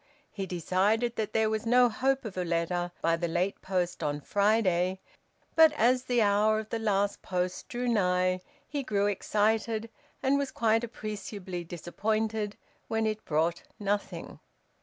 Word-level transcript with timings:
He 0.31 0.47
decided 0.47 1.15
that 1.15 1.31
there 1.31 1.47
was 1.51 1.67
no 1.67 1.87
hope 1.87 2.25
of 2.25 2.35
a 2.35 2.43
letter 2.43 2.91
by 3.03 3.17
the 3.17 3.27
last 3.27 3.61
post 3.61 4.01
on 4.01 4.19
Friday, 4.19 4.99
but 5.55 5.71
as 5.73 6.05
the 6.05 6.23
hour 6.23 6.57
of 6.57 6.69
the 6.69 6.79
last 6.79 7.21
post 7.21 7.67
drew 7.67 7.87
nigh 7.87 8.41
he 8.67 8.81
grew 8.81 9.05
excited, 9.05 9.91
and 10.23 10.39
was 10.39 10.49
quite 10.49 10.83
appreciably 10.83 11.63
disappointed 11.63 12.57
when 12.87 13.05
it 13.05 13.23
brought 13.25 13.61
nothing. 13.77 14.39